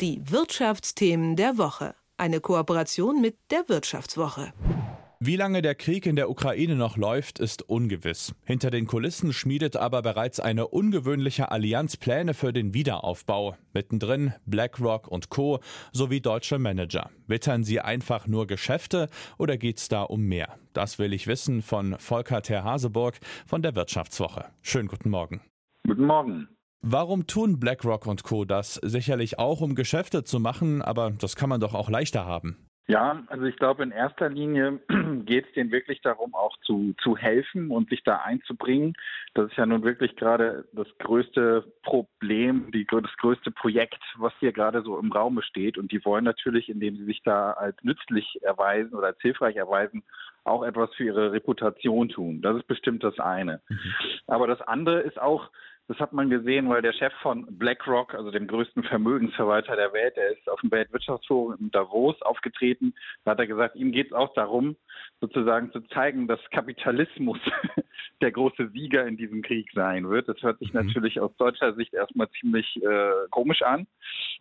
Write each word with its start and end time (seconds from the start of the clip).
Die 0.00 0.20
Wirtschaftsthemen 0.28 1.36
der 1.36 1.56
Woche. 1.56 1.94
Eine 2.16 2.40
Kooperation 2.40 3.20
mit 3.20 3.36
der 3.52 3.68
Wirtschaftswoche. 3.68 4.52
Wie 5.20 5.36
lange 5.36 5.62
der 5.62 5.76
Krieg 5.76 6.04
in 6.06 6.16
der 6.16 6.28
Ukraine 6.28 6.74
noch 6.74 6.96
läuft, 6.96 7.38
ist 7.38 7.62
ungewiss. 7.62 8.34
Hinter 8.44 8.72
den 8.72 8.88
Kulissen 8.88 9.32
schmiedet 9.32 9.76
aber 9.76 10.02
bereits 10.02 10.40
eine 10.40 10.66
ungewöhnliche 10.66 11.52
Allianz 11.52 11.96
Pläne 11.96 12.34
für 12.34 12.52
den 12.52 12.74
Wiederaufbau. 12.74 13.56
Mittendrin 13.72 14.34
BlackRock 14.46 15.06
und 15.06 15.30
Co. 15.30 15.60
sowie 15.92 16.20
deutsche 16.20 16.58
Manager. 16.58 17.10
Wittern 17.28 17.62
sie 17.62 17.80
einfach 17.80 18.26
nur 18.26 18.48
Geschäfte 18.48 19.08
oder 19.38 19.56
geht's 19.56 19.88
da 19.88 20.02
um 20.02 20.22
mehr? 20.22 20.58
Das 20.72 20.98
will 20.98 21.12
ich 21.12 21.28
wissen 21.28 21.62
von 21.62 21.96
Volker 22.00 22.42
Terhaseburg 22.42 23.20
von 23.46 23.62
der 23.62 23.76
Wirtschaftswoche. 23.76 24.46
Schönen 24.60 24.88
guten 24.88 25.10
Morgen. 25.10 25.40
Guten 25.86 26.04
Morgen. 26.04 26.48
Warum 26.82 27.26
tun 27.26 27.58
BlackRock 27.58 28.06
und 28.06 28.24
Co. 28.24 28.44
das? 28.44 28.74
Sicherlich 28.74 29.38
auch, 29.38 29.60
um 29.60 29.74
Geschäfte 29.74 30.24
zu 30.24 30.38
machen, 30.38 30.82
aber 30.82 31.10
das 31.10 31.36
kann 31.36 31.48
man 31.48 31.60
doch 31.60 31.74
auch 31.74 31.88
leichter 31.88 32.26
haben. 32.26 32.68
Ja, 32.86 33.22
also 33.28 33.44
ich 33.46 33.56
glaube, 33.56 33.82
in 33.82 33.92
erster 33.92 34.28
Linie 34.28 34.78
geht 35.24 35.46
es 35.46 35.52
denen 35.54 35.70
wirklich 35.70 36.02
darum, 36.02 36.34
auch 36.34 36.54
zu, 36.58 36.94
zu 37.02 37.16
helfen 37.16 37.70
und 37.70 37.88
sich 37.88 38.02
da 38.04 38.16
einzubringen. 38.16 38.92
Das 39.32 39.50
ist 39.50 39.56
ja 39.56 39.64
nun 39.64 39.84
wirklich 39.84 40.16
gerade 40.16 40.68
das 40.72 40.86
größte 40.98 41.64
Problem, 41.82 42.70
die, 42.72 42.86
das 42.86 43.16
größte 43.16 43.50
Projekt, 43.52 44.02
was 44.18 44.34
hier 44.38 44.52
gerade 44.52 44.82
so 44.82 44.98
im 44.98 45.12
Raum 45.12 45.40
steht. 45.40 45.78
Und 45.78 45.92
die 45.92 46.04
wollen 46.04 46.24
natürlich, 46.24 46.68
indem 46.68 46.96
sie 46.96 47.04
sich 47.04 47.22
da 47.22 47.52
als 47.52 47.76
nützlich 47.82 48.42
erweisen 48.42 48.94
oder 48.94 49.08
als 49.08 49.20
hilfreich 49.22 49.56
erweisen, 49.56 50.02
auch 50.44 50.62
etwas 50.62 50.92
für 50.94 51.04
ihre 51.04 51.32
Reputation 51.32 52.10
tun. 52.10 52.42
Das 52.42 52.54
ist 52.54 52.66
bestimmt 52.66 53.02
das 53.02 53.18
eine. 53.18 53.62
Mhm. 53.70 53.78
Aber 54.26 54.46
das 54.46 54.60
andere 54.60 55.00
ist 55.00 55.18
auch, 55.18 55.50
das 55.88 55.98
hat 55.98 56.12
man 56.12 56.30
gesehen, 56.30 56.68
weil 56.68 56.82
der 56.82 56.92
Chef 56.92 57.12
von 57.20 57.46
BlackRock, 57.58 58.14
also 58.14 58.30
dem 58.30 58.46
größten 58.46 58.84
Vermögensverwalter 58.84 59.76
der 59.76 59.92
Welt, 59.92 60.16
der 60.16 60.32
ist 60.32 60.48
auf 60.48 60.60
dem 60.60 60.70
Weltwirtschaftsforum 60.70 61.56
in 61.60 61.70
Davos 61.70 62.20
aufgetreten. 62.22 62.94
Da 63.24 63.32
hat 63.32 63.38
er 63.38 63.46
gesagt, 63.46 63.76
ihm 63.76 63.92
geht 63.92 64.08
es 64.08 64.12
auch 64.12 64.32
darum, 64.34 64.76
sozusagen 65.20 65.72
zu 65.72 65.80
zeigen, 65.88 66.26
dass 66.26 66.40
Kapitalismus 66.50 67.38
der 68.24 68.32
große 68.32 68.70
Sieger 68.70 69.06
in 69.06 69.18
diesem 69.18 69.42
Krieg 69.42 69.70
sein 69.74 70.08
wird. 70.08 70.28
Das 70.28 70.42
hört 70.42 70.58
sich 70.58 70.72
mhm. 70.72 70.86
natürlich 70.86 71.20
aus 71.20 71.30
deutscher 71.36 71.74
Sicht 71.74 71.92
erstmal 71.92 72.28
ziemlich 72.40 72.82
äh, 72.82 73.28
komisch 73.30 73.60
an, 73.60 73.86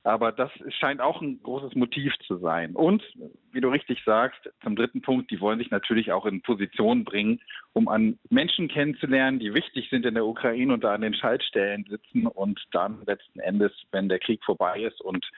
aber 0.03 0.31
das 0.31 0.49
scheint 0.79 1.01
auch 1.01 1.21
ein 1.21 1.43
großes 1.43 1.75
Motiv 1.75 2.13
zu 2.25 2.37
sein. 2.37 2.75
Und, 2.75 3.03
wie 3.51 3.59
du 3.59 3.67
richtig 3.67 4.01
sagst, 4.05 4.49
zum 4.63 4.77
dritten 4.77 5.01
Punkt, 5.01 5.29
die 5.31 5.41
wollen 5.41 5.59
sich 5.59 5.69
natürlich 5.69 6.13
auch 6.13 6.25
in 6.25 6.41
Position 6.41 7.03
bringen, 7.03 7.41
um 7.73 7.89
an 7.89 8.17
Menschen 8.29 8.69
kennenzulernen, 8.69 9.39
die 9.39 9.53
wichtig 9.53 9.89
sind 9.89 10.05
in 10.05 10.13
der 10.13 10.25
Ukraine 10.25 10.73
und 10.73 10.83
da 10.83 10.93
an 10.93 11.01
den 11.01 11.13
Schaltstellen 11.13 11.85
sitzen 11.89 12.25
und 12.25 12.61
dann 12.71 13.03
letzten 13.05 13.41
Endes, 13.41 13.73
wenn 13.91 14.07
der 14.07 14.19
Krieg 14.19 14.41
vorbei 14.45 14.81
ist 14.81 15.01
und 15.01 15.29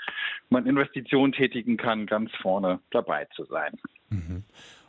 man 0.49 0.67
Investitionen 0.67 1.33
tätigen 1.33 1.77
kann, 1.77 2.05
ganz 2.05 2.31
vorne 2.41 2.79
dabei 2.91 3.25
zu 3.35 3.43
sein. 3.45 3.73
Mhm. 4.09 4.43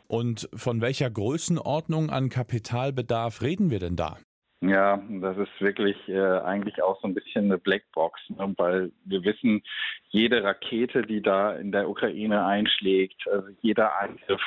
Und 0.07 0.49
von 0.53 0.81
welcher 0.81 1.09
Größenordnung 1.09 2.09
an 2.09 2.29
Kapitalbedarf 2.29 3.41
reden 3.41 3.69
wir 3.69 3.79
denn 3.79 3.95
da? 3.95 4.17
Ja, 4.61 4.99
das 5.21 5.37
ist 5.37 5.61
wirklich 5.61 5.95
äh, 6.07 6.39
eigentlich 6.39 6.81
auch 6.81 6.99
so 7.01 7.07
ein 7.07 7.13
bisschen 7.13 7.45
eine 7.45 7.59
Blackbox, 7.59 8.19
ne? 8.29 8.55
weil 8.57 8.91
wir 9.05 9.23
wissen, 9.23 9.61
jede 10.09 10.43
Rakete, 10.43 11.03
die 11.03 11.21
da 11.21 11.53
in 11.53 11.71
der 11.71 11.87
Ukraine 11.87 12.43
einschlägt, 12.43 13.27
also 13.31 13.49
jeder 13.61 13.99
Angriff 14.01 14.41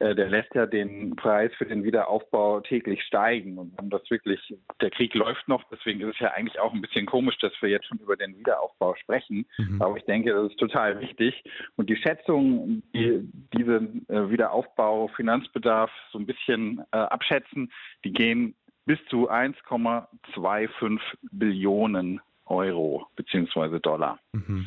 der 0.00 0.28
lässt 0.28 0.54
ja 0.54 0.66
den 0.66 1.16
Preis 1.16 1.50
für 1.58 1.66
den 1.66 1.82
Wiederaufbau 1.82 2.60
täglich 2.60 3.02
steigen. 3.02 3.58
Und 3.58 3.76
haben 3.76 3.90
das 3.90 4.08
wirklich, 4.10 4.40
der 4.80 4.90
Krieg 4.90 5.14
läuft 5.14 5.48
noch, 5.48 5.64
deswegen 5.70 6.00
ist 6.00 6.14
es 6.14 6.20
ja 6.20 6.32
eigentlich 6.32 6.60
auch 6.60 6.72
ein 6.72 6.80
bisschen 6.80 7.06
komisch, 7.06 7.36
dass 7.38 7.52
wir 7.60 7.68
jetzt 7.68 7.86
schon 7.86 7.98
über 7.98 8.16
den 8.16 8.38
Wiederaufbau 8.38 8.94
sprechen. 8.96 9.46
Mhm. 9.58 9.82
Aber 9.82 9.96
ich 9.96 10.04
denke, 10.04 10.32
das 10.32 10.50
ist 10.52 10.58
total 10.58 11.00
wichtig. 11.00 11.42
Und 11.76 11.90
die 11.90 11.96
Schätzungen, 11.96 12.82
die 12.94 13.28
diesen 13.56 14.08
äh, 14.08 14.30
Wiederaufbau, 14.30 15.08
Finanzbedarf 15.08 15.90
so 16.12 16.18
ein 16.18 16.26
bisschen 16.26 16.82
äh, 16.92 16.98
abschätzen, 16.98 17.72
die 18.04 18.12
gehen 18.12 18.54
bis 18.84 18.98
zu 19.10 19.30
1,25 19.30 21.00
Billionen 21.30 22.20
Euro 22.46 23.06
beziehungsweise 23.16 23.80
Dollar. 23.80 24.18
Mhm. 24.32 24.66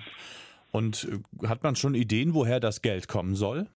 Und 0.72 1.08
äh, 1.42 1.48
hat 1.48 1.64
man 1.64 1.76
schon 1.76 1.96
Ideen, 1.96 2.34
woher 2.34 2.60
das 2.60 2.82
Geld 2.82 3.08
kommen 3.08 3.36
soll? 3.36 3.68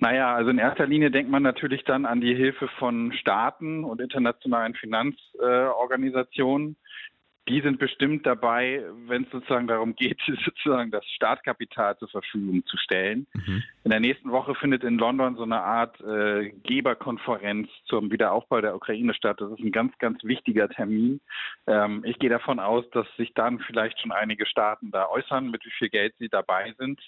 Naja, 0.00 0.34
also 0.34 0.50
in 0.50 0.58
erster 0.58 0.86
Linie 0.86 1.10
denkt 1.10 1.30
man 1.30 1.42
natürlich 1.42 1.84
dann 1.84 2.06
an 2.06 2.22
die 2.22 2.34
Hilfe 2.34 2.68
von 2.78 3.12
Staaten 3.12 3.84
und 3.84 4.00
internationalen 4.00 4.74
Finanzorganisationen. 4.74 6.76
Die 7.48 7.60
sind 7.60 7.78
bestimmt 7.78 8.26
dabei, 8.26 8.82
wenn 9.08 9.24
es 9.24 9.30
sozusagen 9.30 9.66
darum 9.66 9.94
geht, 9.96 10.18
sozusagen 10.44 10.90
das 10.90 11.04
Startkapital 11.04 11.98
zur 11.98 12.08
Verfügung 12.08 12.64
zu 12.64 12.78
stellen. 12.78 13.26
Mhm. 13.34 13.62
In 13.84 13.90
der 13.90 14.00
nächsten 14.00 14.30
Woche 14.30 14.54
findet 14.54 14.84
in 14.84 14.96
London 14.96 15.36
so 15.36 15.42
eine 15.42 15.60
Art 15.60 16.00
äh, 16.00 16.50
Geberkonferenz 16.64 17.68
zum 17.84 18.10
Wiederaufbau 18.10 18.62
der 18.62 18.76
Ukraine 18.76 19.12
statt. 19.12 19.38
Das 19.40 19.50
ist 19.50 19.60
ein 19.60 19.72
ganz, 19.72 19.92
ganz 19.98 20.24
wichtiger 20.24 20.70
Termin. 20.70 21.20
Ähm, 21.66 22.04
ich 22.06 22.18
gehe 22.18 22.30
davon 22.30 22.58
aus, 22.58 22.88
dass 22.92 23.06
sich 23.16 23.34
dann 23.34 23.58
vielleicht 23.58 24.00
schon 24.00 24.12
einige 24.12 24.46
Staaten 24.46 24.92
da 24.92 25.08
äußern, 25.08 25.50
mit 25.50 25.62
wie 25.66 25.72
viel 25.76 25.90
Geld 25.90 26.14
sie 26.18 26.30
dabei 26.30 26.72
sind. 26.78 26.98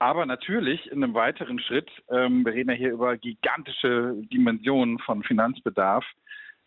Aber 0.00 0.24
natürlich 0.24 0.90
in 0.90 1.04
einem 1.04 1.12
weiteren 1.12 1.60
Schritt, 1.60 1.90
ähm, 2.10 2.44
wir 2.44 2.54
reden 2.54 2.70
ja 2.70 2.76
hier 2.76 2.92
über 2.92 3.18
gigantische 3.18 4.14
Dimensionen 4.32 4.98
von 4.98 5.22
Finanzbedarf, 5.22 6.06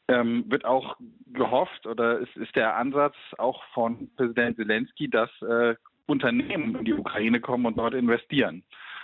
ähm, 0.07 0.45
wird 0.49 0.66
auch 0.66 0.97
gehofft 1.33 1.88
oder 1.88 2.19
ist, 2.19 2.35
ist 2.38 2.55
der 2.55 2.75
Ansatz 2.75 3.16
auch 3.39 3.63
von 3.73 4.07
Präsident 4.17 4.57
Zelensky, 4.57 5.09
dass 5.09 5.31
äh, 5.41 5.75
Unternehmen 6.05 6.75
in 6.75 6.85
die 6.85 6.93
Ukraine 6.93 7.39
kommen 7.39 7.66
und 7.66 7.77
dort 7.79 7.95
investieren. 7.95 8.63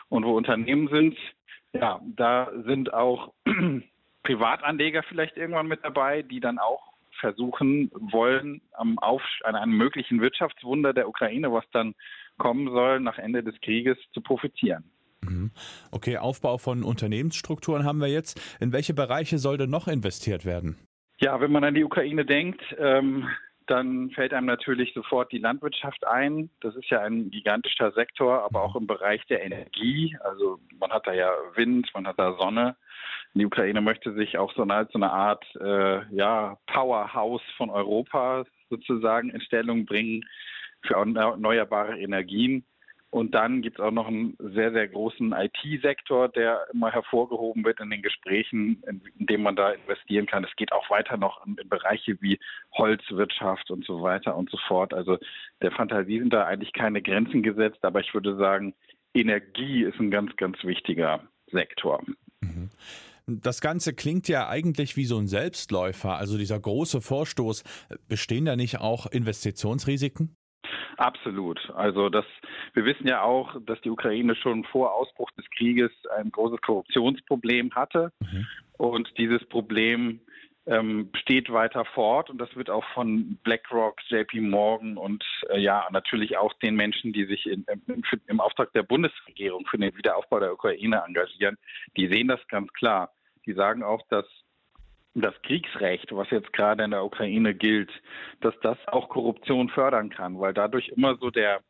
Und 0.09 0.23
wo 0.25 0.37
Unternehmen 0.37 0.89
sind, 0.89 1.17
ja, 1.73 1.99
da 2.15 2.51
sind 2.65 2.93
auch 2.93 3.33
Privatanleger 4.23 5.01
vielleicht 5.03 5.37
irgendwann 5.37 5.67
mit 5.67 5.83
dabei, 5.83 6.21
die 6.21 6.39
dann 6.39 6.59
auch 6.59 6.93
versuchen 7.19 7.89
wollen, 8.11 8.61
am 8.73 8.99
Auf, 8.99 9.23
an 9.43 9.55
einem 9.55 9.75
möglichen 9.75 10.21
Wirtschaftswunder 10.21 10.93
der 10.93 11.09
Ukraine, 11.09 11.51
was 11.51 11.65
dann 11.71 11.95
kommen 12.39 12.69
soll, 12.71 12.99
nach 12.99 13.19
Ende 13.19 13.43
des 13.43 13.61
Krieges 13.61 13.97
zu 14.13 14.21
profitieren. 14.21 14.83
Mhm. 15.21 15.51
Okay, 15.91 16.17
Aufbau 16.17 16.57
von 16.57 16.83
Unternehmensstrukturen 16.83 17.83
haben 17.83 17.99
wir 17.99 18.07
jetzt. 18.07 18.41
In 18.59 18.73
welche 18.73 18.93
Bereiche 18.93 19.37
soll 19.37 19.57
denn 19.57 19.69
noch 19.69 19.87
investiert 19.87 20.45
werden? 20.45 20.77
Ja, 21.19 21.39
wenn 21.41 21.51
man 21.51 21.63
an 21.63 21.75
die 21.75 21.83
Ukraine 21.83 22.25
denkt, 22.25 22.61
ähm, 22.79 23.27
dann 23.67 24.09
fällt 24.11 24.33
einem 24.33 24.47
natürlich 24.47 24.93
sofort 24.95 25.31
die 25.31 25.37
Landwirtschaft 25.37 26.07
ein. 26.07 26.49
Das 26.61 26.75
ist 26.75 26.89
ja 26.89 27.01
ein 27.01 27.29
gigantischer 27.29 27.91
Sektor, 27.91 28.43
aber 28.43 28.63
auch 28.63 28.75
im 28.75 28.87
Bereich 28.87 29.23
der 29.27 29.43
Energie. 29.43 30.17
Also 30.21 30.59
man 30.79 30.89
hat 30.91 31.05
da 31.05 31.13
ja 31.13 31.29
Wind, 31.53 31.87
man 31.93 32.07
hat 32.07 32.17
da 32.17 32.35
Sonne. 32.39 32.75
Die 33.35 33.45
Ukraine 33.45 33.81
möchte 33.81 34.13
sich 34.15 34.39
auch 34.39 34.51
so 34.55 34.63
eine, 34.63 34.87
so 34.91 34.97
eine 34.97 35.11
Art 35.11 35.45
äh, 35.61 36.01
ja, 36.15 36.57
Powerhouse 36.65 37.43
von 37.57 37.69
Europa 37.69 38.45
sozusagen 38.69 39.29
in 39.29 39.41
Stellung 39.41 39.85
bringen 39.85 40.25
für 40.85 40.95
erneuerbare 40.95 41.99
Energien. 41.99 42.65
Und 43.11 43.33
dann 43.33 43.63
gibt 43.63 43.79
es 43.79 43.83
auch 43.83 43.91
noch 43.91 44.07
einen 44.07 44.37
sehr, 44.39 44.71
sehr 44.71 44.87
großen 44.87 45.33
IT-Sektor, 45.33 46.29
der 46.29 46.67
immer 46.71 46.91
hervorgehoben 46.91 47.65
wird 47.65 47.79
in 47.79 47.89
den 47.89 48.03
Gesprächen, 48.03 48.83
in, 48.87 49.01
in 49.17 49.25
dem 49.25 49.41
man 49.41 49.55
da 49.55 49.71
investieren 49.71 50.27
kann. 50.27 50.43
Es 50.43 50.55
geht 50.57 50.71
auch 50.71 50.87
weiter 50.91 51.17
noch 51.17 51.43
in, 51.45 51.57
in, 51.57 51.67
Bereiche 51.69 52.21
wie 52.21 52.37
Holzwirtschaft 52.73 53.71
und 53.71 53.83
so 53.83 54.03
weiter 54.03 54.35
und 54.35 54.51
so 54.51 54.57
fort. 54.67 54.93
Also 54.93 55.17
der 55.63 55.71
Fantasie 55.71 56.19
sind 56.19 56.31
da 56.31 56.45
eigentlich 56.45 56.71
keine 56.71 57.01
Grenzen 57.01 57.41
gesetzt, 57.41 57.83
aber 57.83 57.99
ich 57.99 58.13
würde 58.13 58.37
sagen, 58.37 58.75
Energie 59.15 59.83
ist 59.83 59.99
ein 59.99 60.11
ganz, 60.11 60.35
ganz 60.35 60.63
wichtiger 60.63 61.27
Sektor. 61.51 62.03
Mhm. 62.41 62.69
Das 63.25 63.61
Ganze 63.61 63.93
klingt 63.93 64.27
ja 64.27 64.49
eigentlich 64.49 64.97
wie 64.97 65.05
so 65.05 65.17
ein 65.17 65.27
Selbstläufer, 65.27 66.15
also 66.15 66.37
dieser 66.37 66.59
große 66.59 67.01
Vorstoß. 67.01 67.63
Bestehen 68.07 68.45
da 68.45 68.55
nicht 68.55 68.79
auch 68.79 69.07
Investitionsrisiken? 69.07 70.35
Absolut. 70.99 71.71
Also 71.75 72.09
das, 72.09 72.25
wir 72.73 72.83
wissen 72.83 73.07
ja 73.07 73.21
auch, 73.21 73.55
dass 73.65 73.79
die 73.81 73.89
Ukraine 73.89 74.35
schon 74.35 74.65
vor 74.65 74.93
Ausbruch 74.93 75.31
des 75.31 75.49
Krieges 75.51 75.91
ein 76.17 76.29
großes 76.29 76.59
Korruptionsproblem 76.59 77.73
hatte. 77.73 78.11
Mhm. 78.19 78.47
Und 78.73 79.17
dieses 79.17 79.47
Problem 79.47 80.19
ähm, 80.65 81.09
steht 81.15 81.53
weiter 81.53 81.85
fort 81.85 82.29
und 82.29 82.37
das 82.37 82.53
wird 82.57 82.69
auch 82.69 82.83
von 82.93 83.37
BlackRock, 83.43 84.01
JP 84.09 84.41
Morgan 84.41 84.97
und 84.97 85.23
äh, 85.49 85.61
ja 85.61 85.87
natürlich 85.91 86.37
auch 86.37 86.51
den 86.55 86.75
Menschen, 86.75 87.13
die 87.13 87.23
sich 87.23 87.45
in, 87.45 87.65
im, 87.87 88.03
im 88.27 88.41
Auftrag 88.41 88.73
der 88.73 88.83
Bundesregierung 88.83 89.65
für 89.67 89.77
den 89.77 89.95
Wiederaufbau 89.95 90.41
der 90.41 90.51
Ukraine 90.51 91.01
engagieren, 91.07 91.57
die 91.95 92.09
sehen 92.09 92.27
das 92.27 92.45
ganz 92.49 92.73
klar. 92.73 93.13
Die 93.45 93.53
sagen 93.53 93.83
auch, 93.83 94.01
dass 94.09 94.25
das 95.21 95.33
Kriegsrecht, 95.43 96.15
was 96.15 96.29
jetzt 96.29 96.53
gerade 96.53 96.83
in 96.83 96.91
der 96.91 97.03
Ukraine 97.03 97.53
gilt, 97.53 97.91
dass 98.41 98.53
das 98.61 98.77
auch 98.87 99.09
Korruption 99.09 99.69
fördern 99.69 100.09
kann, 100.09 100.39
weil 100.39 100.53
dadurch 100.53 100.89
immer 100.89 101.17
so 101.17 101.29
der 101.29 101.61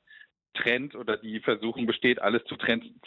Trend 0.53 0.95
oder 0.95 1.17
die 1.17 1.39
Versuchung 1.39 1.85
besteht, 1.85 2.21
alles 2.21 2.43
zu 2.45 2.55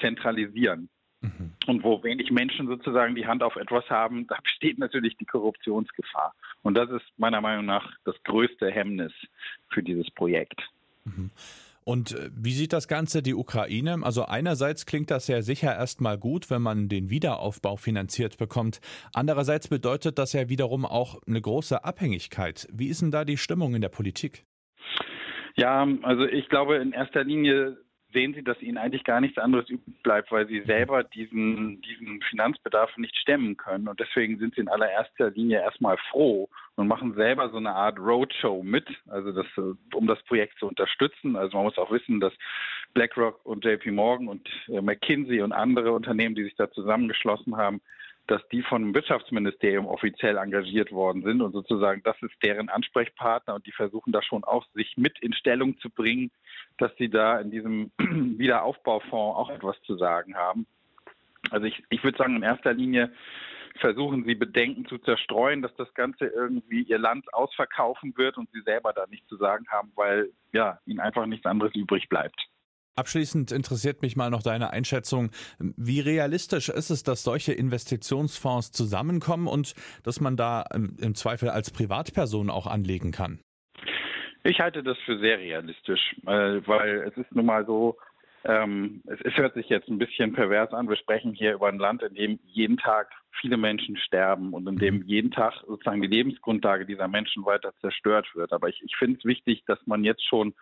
zentralisieren. 0.00 0.88
Mhm. 1.20 1.52
Und 1.66 1.84
wo 1.84 2.02
wenig 2.02 2.30
Menschen 2.30 2.66
sozusagen 2.66 3.14
die 3.14 3.26
Hand 3.26 3.42
auf 3.42 3.56
etwas 3.56 3.88
haben, 3.88 4.26
da 4.26 4.38
besteht 4.42 4.78
natürlich 4.78 5.16
die 5.16 5.24
Korruptionsgefahr. 5.24 6.34
Und 6.62 6.74
das 6.74 6.90
ist 6.90 7.04
meiner 7.16 7.40
Meinung 7.40 7.64
nach 7.64 7.92
das 8.04 8.16
größte 8.24 8.70
Hemmnis 8.70 9.12
für 9.68 9.82
dieses 9.82 10.10
Projekt. 10.10 10.60
Mhm. 11.04 11.30
Und 11.84 12.12
äh, 12.12 12.30
wie 12.34 12.52
sieht 12.52 12.72
das 12.72 12.88
Ganze 12.88 13.22
die 13.22 13.34
Ukraine? 13.34 13.98
Also 14.02 14.24
einerseits 14.24 14.86
klingt 14.86 15.10
das 15.10 15.28
ja 15.28 15.42
sicher 15.42 15.74
erstmal 15.74 16.18
gut, 16.18 16.50
wenn 16.50 16.62
man 16.62 16.88
den 16.88 17.10
Wiederaufbau 17.10 17.76
finanziert 17.76 18.38
bekommt. 18.38 18.80
Andererseits 19.14 19.68
bedeutet 19.68 20.18
das 20.18 20.32
ja 20.32 20.48
wiederum 20.48 20.84
auch 20.84 21.20
eine 21.26 21.40
große 21.40 21.84
Abhängigkeit. 21.84 22.68
Wie 22.72 22.88
ist 22.88 23.02
denn 23.02 23.10
da 23.10 23.24
die 23.24 23.36
Stimmung 23.36 23.74
in 23.74 23.80
der 23.80 23.88
Politik? 23.88 24.44
Ja, 25.56 25.86
also 26.02 26.24
ich 26.24 26.48
glaube 26.48 26.76
in 26.76 26.92
erster 26.92 27.24
Linie 27.24 27.76
sehen 28.12 28.34
sie, 28.34 28.42
dass 28.42 28.60
ihnen 28.62 28.78
eigentlich 28.78 29.04
gar 29.04 29.20
nichts 29.20 29.38
anderes 29.38 29.68
übrig 29.68 30.02
bleibt, 30.02 30.30
weil 30.30 30.46
sie 30.46 30.62
selber 30.62 31.04
diesen, 31.04 31.80
diesen 31.82 32.20
Finanzbedarf 32.22 32.96
nicht 32.96 33.16
stemmen 33.16 33.56
können. 33.56 33.88
Und 33.88 34.00
deswegen 34.00 34.38
sind 34.38 34.54
sie 34.54 34.60
in 34.60 34.68
allererster 34.68 35.30
Linie 35.30 35.60
erstmal 35.60 35.96
froh 36.10 36.48
und 36.76 36.88
machen 36.88 37.14
selber 37.14 37.50
so 37.50 37.56
eine 37.56 37.74
Art 37.74 37.98
Roadshow 37.98 38.62
mit, 38.62 38.86
also 39.08 39.32
das, 39.32 39.46
um 39.94 40.06
das 40.06 40.22
Projekt 40.24 40.58
zu 40.58 40.66
unterstützen. 40.66 41.36
Also 41.36 41.56
man 41.56 41.66
muss 41.66 41.78
auch 41.78 41.90
wissen, 41.90 42.20
dass 42.20 42.32
BlackRock 42.94 43.44
und 43.44 43.64
JP 43.64 43.90
Morgan 43.92 44.28
und 44.28 44.48
äh, 44.68 44.80
McKinsey 44.80 45.40
und 45.42 45.52
andere 45.52 45.92
Unternehmen, 45.92 46.34
die 46.34 46.44
sich 46.44 46.54
da 46.56 46.70
zusammengeschlossen 46.70 47.56
haben, 47.56 47.80
dass 48.26 48.46
die 48.48 48.62
vom 48.62 48.94
Wirtschaftsministerium 48.94 49.86
offiziell 49.86 50.36
engagiert 50.36 50.92
worden 50.92 51.22
sind 51.22 51.42
und 51.42 51.52
sozusagen 51.52 52.02
das 52.04 52.16
ist 52.22 52.34
deren 52.42 52.68
Ansprechpartner 52.68 53.54
und 53.54 53.66
die 53.66 53.72
versuchen 53.72 54.12
da 54.12 54.22
schon 54.22 54.44
auch 54.44 54.64
sich 54.74 54.96
mit 54.96 55.18
in 55.20 55.32
Stellung 55.32 55.78
zu 55.78 55.90
bringen, 55.90 56.30
dass 56.78 56.94
sie 56.96 57.08
da 57.08 57.38
in 57.40 57.50
diesem 57.50 57.90
Wiederaufbaufonds 57.98 59.38
auch 59.38 59.50
etwas 59.50 59.80
zu 59.82 59.96
sagen 59.96 60.36
haben. 60.36 60.66
Also 61.50 61.66
ich, 61.66 61.82
ich 61.90 62.04
würde 62.04 62.18
sagen, 62.18 62.36
in 62.36 62.42
erster 62.42 62.72
Linie 62.72 63.12
versuchen 63.80 64.24
sie 64.24 64.34
Bedenken 64.34 64.86
zu 64.86 64.98
zerstreuen, 64.98 65.62
dass 65.62 65.74
das 65.76 65.92
Ganze 65.94 66.26
irgendwie 66.26 66.82
ihr 66.82 66.98
Land 66.98 67.32
ausverkaufen 67.34 68.16
wird 68.16 68.38
und 68.38 68.50
sie 68.52 68.60
selber 68.62 68.92
da 68.92 69.06
nichts 69.08 69.28
zu 69.28 69.36
sagen 69.36 69.66
haben, 69.68 69.92
weil 69.94 70.30
ja 70.52 70.78
ihnen 70.86 71.00
einfach 71.00 71.26
nichts 71.26 71.46
anderes 71.46 71.74
übrig 71.74 72.08
bleibt. 72.08 72.36
Abschließend 72.94 73.52
interessiert 73.52 74.02
mich 74.02 74.16
mal 74.16 74.30
noch 74.30 74.42
deine 74.42 74.70
Einschätzung. 74.70 75.30
Wie 75.58 76.00
realistisch 76.00 76.68
ist 76.68 76.90
es, 76.90 77.02
dass 77.02 77.22
solche 77.22 77.52
Investitionsfonds 77.52 78.72
zusammenkommen 78.72 79.46
und 79.46 79.74
dass 80.04 80.20
man 80.20 80.36
da 80.36 80.64
im 80.72 81.14
Zweifel 81.14 81.48
als 81.48 81.70
Privatperson 81.70 82.50
auch 82.50 82.66
anlegen 82.66 83.10
kann? 83.10 83.40
Ich 84.44 84.60
halte 84.60 84.82
das 84.82 84.98
für 85.06 85.18
sehr 85.18 85.38
realistisch, 85.38 86.16
weil 86.24 87.04
es 87.08 87.16
ist 87.16 87.32
nun 87.34 87.46
mal 87.46 87.64
so, 87.64 87.96
ähm, 88.44 89.02
es, 89.06 89.20
es 89.22 89.36
hört 89.36 89.54
sich 89.54 89.68
jetzt 89.68 89.88
ein 89.88 89.98
bisschen 89.98 90.32
pervers 90.32 90.72
an. 90.72 90.88
Wir 90.88 90.96
sprechen 90.96 91.32
hier 91.32 91.54
über 91.54 91.68
ein 91.68 91.78
Land, 91.78 92.02
in 92.02 92.14
dem 92.14 92.40
jeden 92.44 92.76
Tag 92.76 93.08
viele 93.40 93.56
Menschen 93.56 93.96
sterben 93.96 94.52
und 94.52 94.66
in 94.66 94.78
dem 94.78 94.96
mhm. 94.96 95.02
jeden 95.06 95.30
Tag 95.30 95.54
sozusagen 95.66 96.02
die 96.02 96.08
Lebensgrundlage 96.08 96.86
dieser 96.86 97.08
Menschen 97.08 97.44
weiter 97.44 97.72
zerstört 97.80 98.26
wird. 98.34 98.52
Aber 98.52 98.68
ich, 98.68 98.82
ich 98.82 98.96
finde 98.96 99.18
es 99.18 99.24
wichtig, 99.24 99.62
dass 99.66 99.78
man 99.86 100.02
jetzt 100.02 100.26
schon 100.26 100.54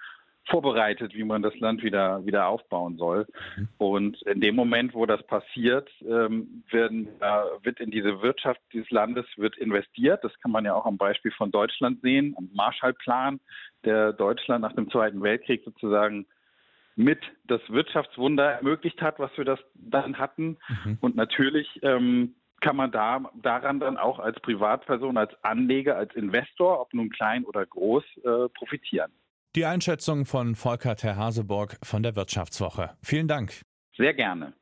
vorbereitet, 0.47 1.15
wie 1.15 1.25
man 1.25 1.43
das 1.43 1.59
Land 1.61 1.83
wieder, 1.83 2.25
wieder 2.25 2.49
aufbauen 2.49 2.97
soll. 2.97 3.27
Mhm. 3.57 3.69
Und 3.79 4.23
in 4.23 4.41
dem 4.41 4.57
Moment, 4.57 4.95
wo 4.95 5.07
das 5.07 5.25
passiert, 5.27 5.89
ähm, 6.03 6.65
werden, 6.71 7.09
äh, 7.21 7.65
wird 7.65 7.81
in 7.81 7.91
diese 7.91 8.23
Wirtschaft 8.23 8.61
dieses 8.73 8.91
Landes 8.91 9.27
wird 9.37 9.57
investiert. 9.59 10.25
Das 10.25 10.33
kann 10.41 10.51
man 10.51 10.65
ja 10.65 10.75
auch 10.75 10.87
am 10.87 10.99
Beispiel 10.99 11.33
von 11.33 11.51
Deutschland 11.51 12.01
sehen, 12.03 12.35
am 12.37 12.49
Marshallplan, 12.53 13.41
der 13.85 14.13
Deutschland 14.13 14.63
nach 14.63 14.73
dem 14.73 14.91
Zweiten 14.91 15.23
Weltkrieg 15.23 15.63
sozusagen 15.65 16.27
mit 16.97 17.21
das 17.45 17.61
Wirtschaftswunder 17.69 18.45
ermöglicht 18.45 19.01
hat, 19.01 19.19
was 19.19 19.31
wir 19.37 19.45
das 19.45 19.61
dann 19.75 20.19
hatten. 20.19 20.59
Mhm. 20.85 20.99
Und 21.01 21.17
natürlich 21.17 21.81
ähm, 21.83 22.35
kann 22.61 22.77
man 22.77 22.91
da 22.91 23.23
daran 23.43 23.81
dann 23.81 23.97
auch 23.97 24.19
als 24.19 24.39
Privatperson, 24.41 25.17
als 25.17 25.33
Anleger, 25.43 25.97
als 25.97 26.15
Investor, 26.15 26.81
ob 26.81 26.93
nun 26.93 27.11
klein 27.11 27.45
oder 27.45 27.65
groß, 27.65 28.05
äh, 28.19 28.49
profitieren. 28.51 29.13
Die 29.57 29.65
Einschätzung 29.65 30.27
von 30.27 30.55
Volker 30.55 30.95
Terhaseborg 30.95 31.77
von 31.83 32.05
der 32.05 32.15
Wirtschaftswoche. 32.15 32.97
Vielen 33.03 33.27
Dank. 33.27 33.63
Sehr 33.97 34.15
gerne. 34.15 34.53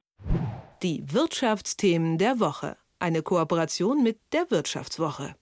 Die 0.82 1.04
Wirtschaftsthemen 1.12 2.16
der 2.16 2.40
Woche. 2.40 2.78
Eine 2.98 3.22
Kooperation 3.22 4.02
mit 4.02 4.18
der 4.32 4.50
Wirtschaftswoche. 4.50 5.34